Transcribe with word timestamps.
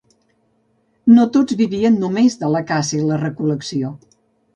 No 1.17 1.25
tots 1.35 1.57
vivien 1.59 1.99
només 2.03 2.37
de 2.45 2.49
la 2.55 2.61
caça 2.71 2.95
i 3.01 3.03
la 3.11 3.21
recol·lecció. 3.25 3.93